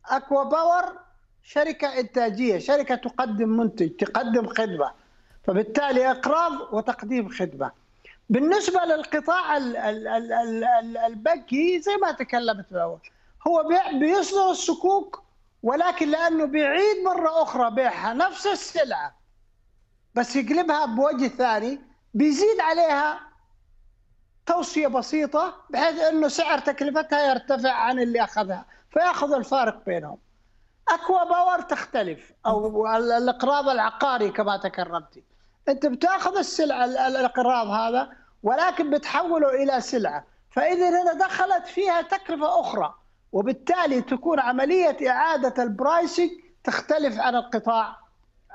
[0.07, 0.99] أكوا باور
[1.43, 4.91] شركة إنتاجية شركة تقدم منتج تقدم خدمة.
[5.47, 7.71] فبالتالي إقراض وتقديم خدمة.
[8.31, 12.99] بالنسبة للقطاع ال- ال- ال- ال- ال- البنكي زي ما تكلمت الأول
[13.49, 15.23] هو بي- بيصدر الصكوك
[15.63, 19.15] ولكن لأنه بيعيد مرة أخرى بيعها نفس السلعة
[20.15, 21.81] بس يقلبها بوجه ثاني
[22.15, 23.21] بيزيد عليها
[24.47, 30.19] توصية بسيطة بحيث أنه سعر تكلفتها يرتفع عن اللي أخذها فيأخذ الفارق بينهم.
[30.89, 35.23] أكوا باور تختلف أو ال- الإقراض العقاري كما تكرمتي
[35.69, 38.09] أنت بتأخذ السلعة ال- ال- الإقراض هذا
[38.43, 40.25] ولكن بتحوله إلى سلعة.
[40.51, 42.95] فإذا هنا دخلت فيها تكلفة أخرى
[43.33, 46.31] وبالتالي تكون عملية إعادة ال pricing
[46.65, 47.97] تختلف عن القطاع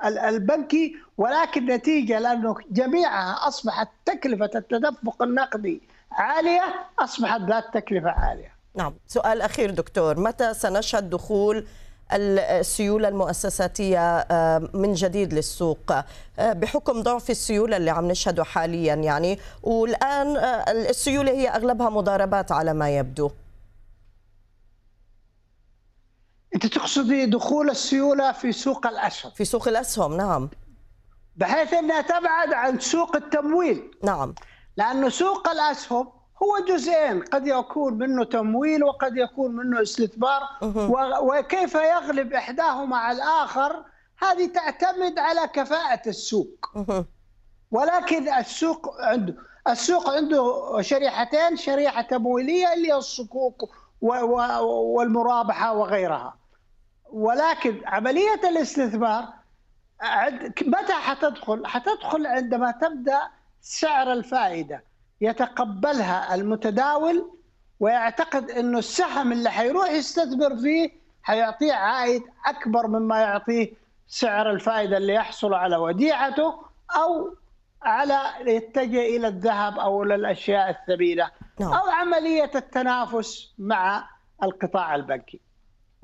[0.04, 6.62] ال- البنكي ولكن نتيجة لأنه جميعها أصبحت تكلفة التدفق النقدي عالية
[6.98, 8.52] أصبحت ذات تكلفة عالية.
[8.74, 8.94] نعم.
[9.06, 11.66] سؤال أخير دكتور متى سنشهد دخول
[12.16, 15.92] السيولة المؤسساتية آه، من جديد للسوق.
[16.38, 22.52] آه، بحكم ضعف السيولة اللي عم نشهده حاليا يعني والآن آه، السيولة هي أغلبها مضاربات
[22.52, 23.30] على ما يبدو.
[26.54, 30.50] أنت تقصدي دخول السيولة في سوق الأسهم؟ في سوق الأسهم نعم.
[31.36, 33.90] بحيث أنها تبعد عن سوق التمويل.
[34.04, 34.34] نعم.
[34.76, 40.40] لأنه سوق الأسهم هو جزئين قد يكون منه تمويل وقد يكون منه استثمار
[41.22, 43.84] وكيف يغلب إحداهما على الآخر
[44.22, 46.66] هذه تعتمد على كفاءة السوق.
[47.70, 49.34] ولكن السوق عنده
[49.68, 56.34] السوق عنده شريحتين شريحة تمويلية اللي هي الصكوك والمرابحة وغيرها
[57.12, 59.28] ولكن عملية الاستثمار
[60.66, 63.20] متى حتدخل؟ حتدخل عندما تبدأ
[63.60, 64.84] سعر الفائدة
[65.22, 67.30] يتقبلها المتداول
[67.80, 70.90] ويعتقد إنه السهم اللي حيروح يستثمر فيه
[71.22, 73.72] حيعطيه عائد أكبر مما يعطيه
[74.08, 76.54] سعر الفائدة اللي يحصل على وديعته
[76.96, 77.34] أو
[77.82, 81.30] على يتجه إلى الذهب أو إلى الأشياء الثمينة
[81.60, 81.72] نعم.
[81.72, 84.08] أو عملية التنافس مع
[84.42, 85.40] القطاع البنكي.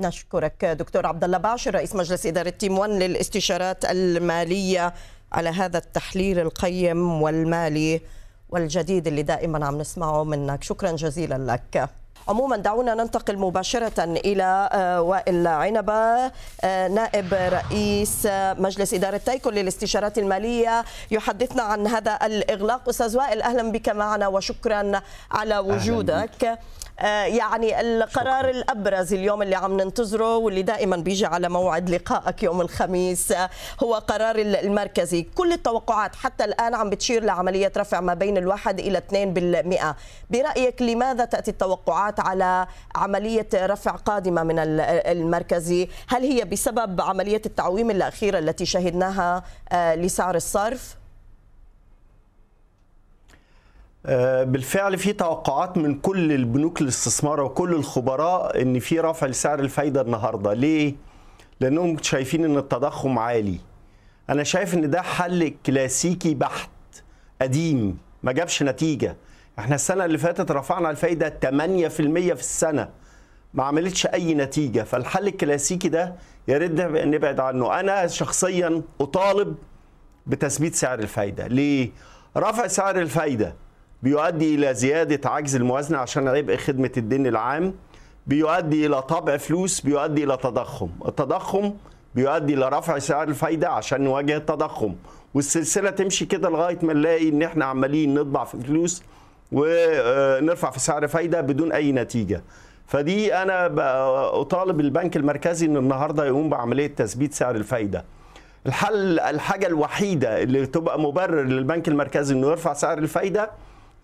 [0.01, 4.95] نشكرك دكتور عبد الله باشر رئيس مجلس إدارة تيم 1 للاستشارات المالية
[5.33, 8.01] على هذا التحليل القيم والمالي
[8.51, 10.63] والجديد اللي دائما عم نسمعه منك.
[10.63, 11.89] شكرا جزيلا لك.
[12.29, 16.33] عموما دعونا ننتقل مباشرة إلى آه، وائل عنبة
[16.65, 18.29] آه، نائب رئيس
[18.59, 20.85] مجلس إدارة تايكو للاستشارات المالية.
[21.11, 22.89] يحدثنا عن هذا الإغلاق.
[22.89, 24.93] أستاذ وائل أهلا بك معنا وشكرا
[25.31, 26.59] على وجودك.
[27.01, 28.51] آه، يعني القرار شكرا.
[28.51, 33.35] الأبرز اليوم اللي عم ننتظره واللي دائما بيجي على موعد لقائك يوم الخميس
[33.83, 35.23] هو قرار المركزي.
[35.23, 39.97] كل التوقعات حتى الآن عم بتشير لعملية رفع ما بين الواحد إلى 2%
[40.31, 42.67] برأيك لماذا تأتي التوقعات؟ على
[42.97, 50.35] عملية رفع قادمة من المركزي هل هي بسبب عملية التعويم الأخيرة التي شهدناها آه، لسعر
[50.35, 50.97] الصرف؟
[54.07, 60.01] آه، بالفعل في توقعات من كل البنوك الاستثمار وكل الخبراء إن في رفع لسعر الفايدة
[60.01, 60.53] النهارده.
[60.53, 60.95] ليه؟
[61.61, 63.59] لأنهم شايفين إن التضخم عالي.
[64.31, 66.71] أنا شايف إن ده حل كلاسيكي بحت
[67.43, 69.17] قديم ما جابش نتيجة.
[69.59, 72.89] إحنا السنة اللي فاتت رفعنا الفايدة 8% في السنة.
[73.55, 74.83] ما عملتش أي نتيجة.
[74.83, 76.15] فالحل الكلاسيكي ده
[76.49, 77.81] يا ريت نبعد عنه.
[77.81, 79.57] أنا شخصيا أطالب
[80.27, 81.47] بتثبيت سعر الفايدة.
[81.47, 81.91] ليه؟
[82.37, 83.55] رفع سعر الفايدة
[84.03, 87.75] بيؤدي إلى زيادة عجز الموازنة عشان عبء خدمة الدين العام
[88.27, 90.89] بيؤدي إلى طبع فلوس بيؤدي إلى تضخم.
[91.09, 91.75] التضخم
[92.15, 94.95] بيؤدي إلى رفع سعر الفايدة عشان نواجه التضخم.
[95.35, 99.03] والسلسلة تمشي كده لغاية ما نلاقي إن إحنا عمالين نطبع في فلوس
[99.53, 102.43] ونرفع في سعر فايدة بدون أي نتيجة.
[102.87, 103.67] فدي أنا
[104.41, 108.05] أطالب البنك المركزي إن النهاردة يقوم بعملية تثبيت سعر الفايدة.
[108.67, 113.51] الحل الحاجة الوحيدة اللي تبقى مبرر للبنك المركزي إنه يرفع سعر الفايدة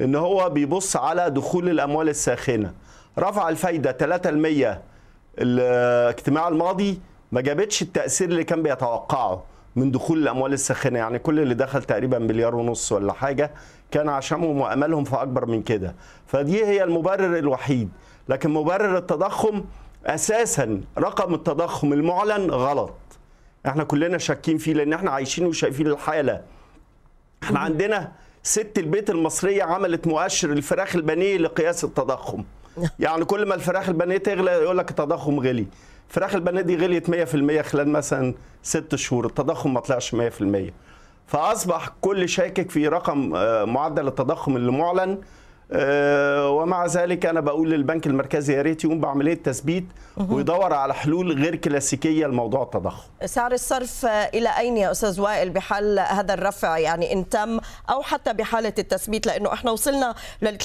[0.01, 2.73] إن هو بيبص على دخول الأموال الساخنة.
[3.19, 4.81] رفع الفايدة 3%
[5.39, 7.01] الاجتماع الماضي
[7.33, 9.45] ما جابتش التأثير اللي كان بيتوقعه.
[9.77, 13.51] من دخول الأموال الساخنة يعني كل اللي دخل تقريبا مليار ونص ولا حاجة
[13.91, 15.95] كان عشانهم واملهم في أكبر من كده.
[16.27, 17.89] فدي هي المبرر الوحيد.
[18.29, 19.65] لكن مبرر التضخم
[20.07, 22.95] أساسا رقم التضخم المعلن غلط.
[23.67, 26.41] إحنا كلنا شاكين فيه لأن إحنا عايشين وشايفين الحالة.
[27.43, 32.45] إحنا عندنا ست البيت المصرية عملت مؤشر الفراخ البانيه لقياس التضخم.
[32.99, 35.67] يعني كل ما الفراخ البانيه تغلى يقول لك التضخم غلي.
[36.09, 40.19] فراخ البانيه دي غليت 100% خلال مثلا ست شهور التضخم ما طلعش 100%
[41.27, 45.19] فأصبح كل شاكك في رقم آه، معدل التضخم اللي معلن
[45.71, 49.85] ومع ذلك أنا بقول للبنك المركزي يا ريت يقوم بعملية تثبيت
[50.31, 53.03] ويدور على حلول غير كلاسيكية لموضوع التضخم.
[53.25, 58.33] سعر الصرف إلى أين يا أستاذ وائل بحال هذا الرفع يعني إن تم أو حتى
[58.33, 60.57] بحالة التثبيت لأنه إحنا وصلنا ل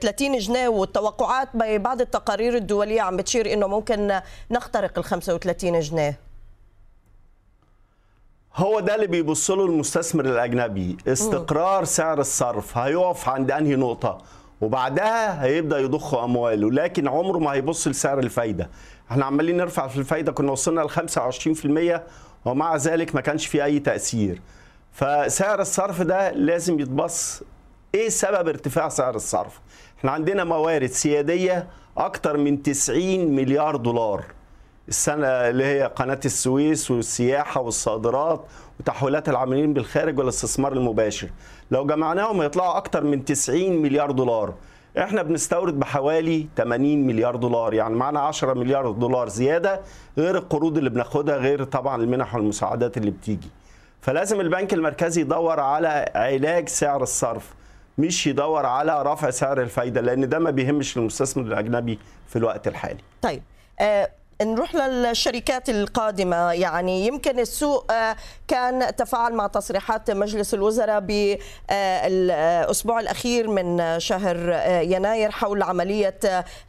[0.00, 6.29] 30 جنيه والتوقعات ببعض التقارير الدولية عم بتشير إنه ممكن نخترق ال 35 جنيه.
[8.60, 10.96] هو ده اللي بيبص له المستثمر الأجنبي.
[11.08, 14.18] استقرار سعر الصرف هيقف عند أنهي نقطة؟
[14.60, 18.70] وبعدها هيبدأ يضخ أمواله لكن عمره ما هيبص لسعر الفايدة.
[19.10, 22.00] إحنا عمالين نرفع في الفايدة كنا وصلنا ل 25%
[22.44, 24.40] ومع ذلك ما كانش في أي تأثير.
[24.92, 27.42] فسعر الصرف ده لازم يتبص.
[27.94, 29.60] إيه سبب ارتفاع سعر الصرف؟
[29.98, 34.24] إحنا عندنا موارد سيادية أكتر من 90 مليار دولار.
[34.90, 38.44] السنة اللي هي قناة السويس والسياحة والصادرات
[38.80, 41.28] وتحويلات العاملين بالخارج والاستثمار المباشر.
[41.70, 44.54] لو جمعناهم يطلعوا أكتر من 90 مليار دولار.
[44.98, 49.80] إحنا بنستورد بحوالي 80 مليار دولار يعني معنا 10 مليار دولار زيادة
[50.18, 53.48] غير القروض اللي بناخدها غير طبعا المنح والمساعدات اللي بتيجي.
[54.00, 57.54] فلازم البنك المركزي يدور على علاج سعر الصرف
[57.98, 61.98] مش يدور على رفع سعر الفايدة لأن ده ما بيهمش المستثمر الأجنبي
[62.28, 63.00] في الوقت الحالي.
[63.22, 63.42] طيب
[63.80, 64.10] آه
[64.42, 66.52] نروح للشركات القادمة.
[66.52, 68.16] يعني يمكن السوق آه،
[68.48, 71.00] كان تفاعل مع تصريحات مجلس الوزراء
[71.70, 76.18] بالأسبوع الأخير من شهر آه، يناير حول عملية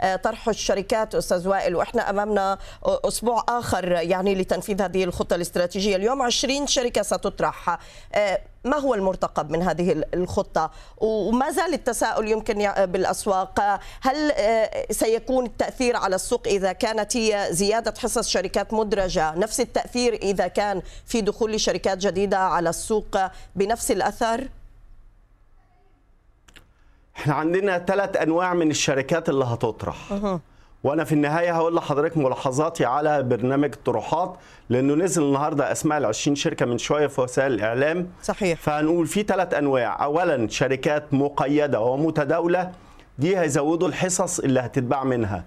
[0.01, 1.15] آه، طرح الشركات.
[1.15, 5.95] أستاذ وائل وإحنا أمامنا أسبوع آخر يعني لتنفيذ هذه الخطة الاستراتيجية.
[5.95, 7.79] اليوم 20 شركة ستطرح.
[8.63, 13.79] ما هو المرتقب من هذه الخطة؟ وما زال التساؤل يمكن بالأسواق.
[14.01, 20.13] هل آه، سيكون التأثير على السوق إذا كانت هي زيادة حصص شركات مدرجة نفس التأثير
[20.13, 23.17] إذا كان في دخول شركات جديدة على السوق
[23.55, 24.47] بنفس الأثر؟
[27.17, 30.13] إحنا عندنا ثلاث أنواع من الشركات اللي هتطرح.
[30.83, 34.37] وأنا في النهاية هقول لحضرتك ملاحظاتي على برنامج الطروحات
[34.69, 38.09] لأنه نزل النهارده أسماء ال 20 شركة من شوية في وسائل الإعلام.
[38.23, 38.59] صحيح.
[38.59, 40.03] فهنقول في ثلاث أنواع.
[40.03, 42.71] اولا شركات مقيدة ومتداولة
[43.19, 45.43] دي هيزودوا الحصص اللي هتتباع منها.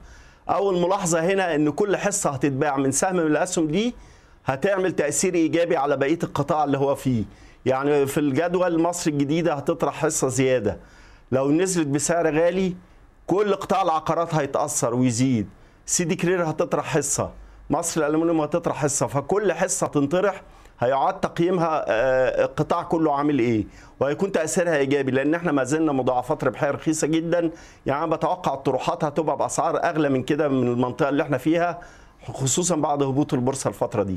[0.48, 3.94] أول ملاحظة هنا إن كل حصة هتتباع من سهم من الأسهم دي
[4.44, 7.24] هتعمل تأثير إيجابي على بقية القطاع اللي هو فيه.
[7.66, 10.78] يعني في الجدول مصر الجديدة هتطرح حصة زيادة.
[11.32, 12.74] لو نزلت بسعر غالي
[13.26, 15.48] كل قطاع العقارات هيتأثر ويزيد.
[15.86, 17.30] سيدي كرير هتطرح حصة
[17.70, 20.42] مصر الالومنيوم هتطرح حصة فكل حصة تنطرح
[20.80, 23.64] هيعاد تقييمها آه، القطاع كله عامل إيه؟
[24.00, 27.50] وهيكون تأثيرها إيجابي لأن إحنا ما زلنا مضاعفات ربحية رخيصة جدا.
[27.86, 31.80] يعني أنا بتوقع الطروحات هتبقى بأسعار أغلى من كده من المنطقة اللي إحنا فيها
[32.32, 34.16] خصوصا بعد هبوط البورصة الفترة دي.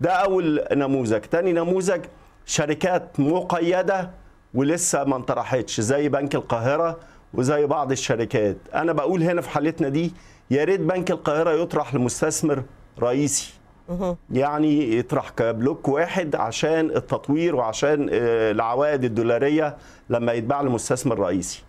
[0.00, 1.20] ده أول نموذج.
[1.20, 2.04] تاني نموذج
[2.46, 4.10] شركات مقيدة
[4.54, 6.96] ولسه ما انطرحتش زي بنك القاهرة
[7.34, 8.56] وزي بعض الشركات.
[8.74, 10.12] أنا بقول هنا في حالتنا دي
[10.50, 12.62] يا ريت بنك القاهرة يطرح لمستثمر
[13.00, 13.52] رئيسي.
[14.30, 19.76] يعني يطرح كبلوك واحد عشان التطوير وعشان آه، العوائد الدولارية
[20.10, 21.62] لما يتباع لمستثمر رئيسي.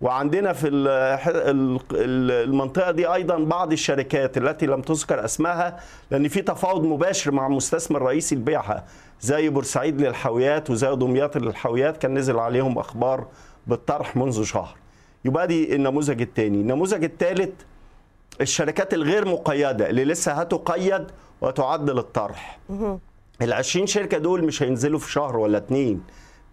[0.00, 0.88] وعندنا في ال-
[1.28, 7.30] ال- ال- المنطقة دي أيضا بعض الشركات التي لم تذكر اسمها لأن في تفاوض مباشر
[7.30, 8.84] مع مستثمر رئيسي لبيعها
[9.20, 13.26] زي بورسعيد للحاويات وزي دمياط للحاويات كان نزل عليهم أخبار
[13.66, 14.74] بالطرح منذ شهر.
[15.24, 17.50] يبقى دي النموذج الثاني النموذج الثالث
[18.40, 21.04] الشركات الغير مقيدة اللي لسه هتقيد
[21.40, 22.58] وتعدل الطرح
[23.42, 26.02] ال 20 شركة دول مش هينزلوا في شهر ولا اتنين.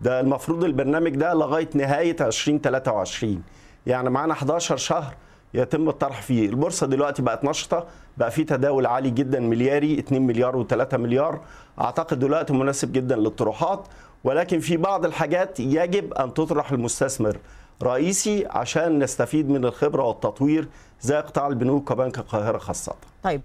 [0.01, 3.41] ده المفروض البرنامج ده لغاية نهاية 2023
[3.88, 5.13] يعني معانا 11 شهر
[5.53, 6.49] يتم الطرح فيه.
[6.49, 7.86] البورصة دلوقتي بقت نشطه
[8.17, 11.41] بقى في تداول عالي جدا ملياري 2 مليار و3 مليار.
[11.82, 13.88] أعتقد دلوقتي مناسب جدا للطروحات
[14.24, 17.38] ولكن في بعض الحاجات يجب أن تطرح المستثمر.
[17.84, 20.67] رئيسي عشان نستفيد من الخبرة والتطوير
[21.01, 22.95] زي قطاع البنوك وبنك القاهرة خاصة.
[23.23, 23.41] طيب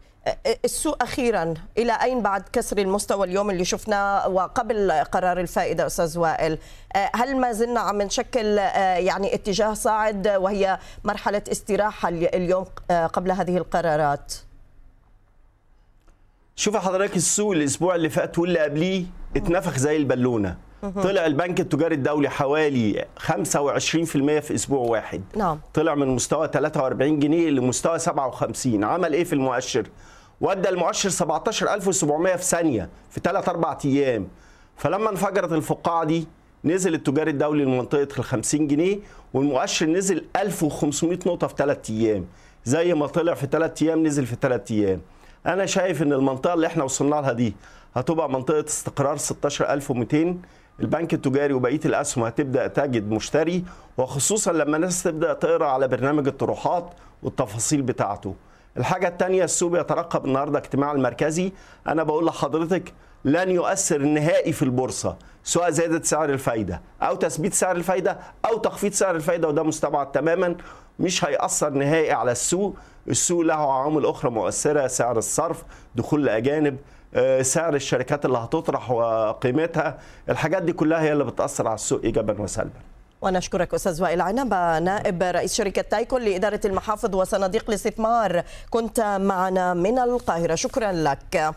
[0.64, 6.59] السوق أخيرا إلى أين بعد كسر المستوى اليوم اللي شفناه وقبل قرار الفائدة أستاذ وائل؟
[7.14, 12.64] هل ما زلنا عم نشكل يعني اتجاه صاعد وهي مرحلة استراحة اليوم
[13.12, 14.34] قبل هذه القرارات؟
[16.57, 19.05] شوف حضرتك السوق الأسبوع اللي فات واللي قبليه
[19.37, 20.57] اتنفخ زي البالونة.
[20.83, 23.33] طلع البنك التجاري الدولي حوالي 25%
[24.41, 25.22] في أسبوع واحد.
[25.37, 25.61] نعم.
[25.74, 29.87] طلع من مستوى 43 جنيه لمستوى 57 عمل إيه في المؤشر؟
[30.41, 34.29] ودى المؤشر 17700 في ثانية في 3 4 أيام.
[34.77, 36.27] فلما انفجرت الفقاعة دي
[36.64, 38.99] نزل التجاري الدولي لمنطقة ال 50 جنيه
[39.35, 42.24] والمؤشر نزل 1500 نقطة في 3 أيام.
[42.64, 45.01] زي ما طلع في 3 أيام نزل في 3 أيام.
[45.47, 47.55] أنا شايف إن المنطقة اللي إحنا وصلنا لها دي
[47.95, 50.37] هتبقى منطقة استقرار 16200
[50.81, 53.64] البنك التجاري وبقية الأسهم هتبدأ تجد مشتري
[53.99, 56.91] وخصوصا لما الناس تبدأ تقرأ على برنامج الطروحات
[57.22, 58.35] والتفاصيل بتاعته.
[58.77, 61.53] الحاجة الثانية السوق بيترقب النهارده اجتماع المركزي.
[61.89, 62.93] أنا بقول لحضرتك
[63.24, 68.93] لن يؤثر نهائي في البورصة سواء زياده سعر الفايدة أو تثبيت سعر الفايدة أو تخفيض
[68.93, 70.57] سعر الفايدة وده مستبعد تماما.
[70.99, 72.77] مش هيأثر نهائي على السوق.
[73.09, 75.64] السوق له عوامل أخرى مؤثرة سعر الصرف
[75.95, 76.77] دخول الأجانب
[77.42, 79.98] سعر الشركات اللي هتطرح وقيمتها
[80.28, 82.80] الحاجات دي كلها هي اللي بتأثر على السوق إيجابا وسلبا.
[83.22, 88.42] ونشكرك أستاذ وائل عنبة نائب رئيس شركة تايكون لإدارة المحافظ وصناديق الاستثمار.
[88.70, 90.54] كنت معنا من القاهرة.
[90.54, 91.54] شكرا لك.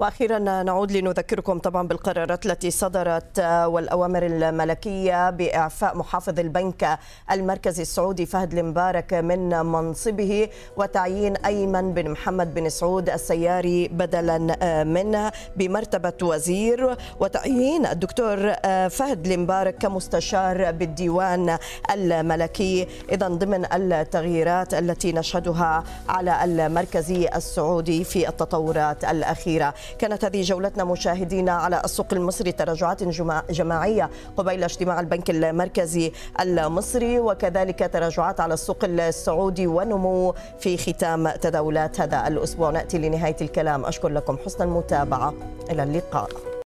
[0.00, 6.98] وأخيرا نعود لنذكركم طبعا بالقرارات التي صدرت والأوامر الملكية بإعفاء محافظ البنك
[7.30, 15.32] المركزي السعودي فهد المبارك من منصبه وتعيين أيمن بن محمد بن سعود السياري بدلا منه
[15.56, 18.52] بمرتبة وزير وتعيين الدكتور
[18.88, 21.58] فهد المبارك كمستشار بالديوان
[21.90, 22.86] الملكي.
[23.12, 29.74] اذا ضمن التغييرات التي نشهدها على المركزي السعودي في التطورات الأخيرة.
[29.98, 33.02] كانت هذه جولتنا مشاهدينا على السوق المصري تراجعات
[33.50, 42.00] جماعية قبيل اجتماع البنك المركزي المصري وكذلك تراجعات على السوق السعودي ونمو في ختام تداولات
[42.00, 42.70] هذا الأسبوع.
[42.70, 43.84] نأتي لنهاية الكلام.
[43.84, 45.34] أشكر لكم حسن المتابعة.
[45.70, 46.55] إلى اللقاء.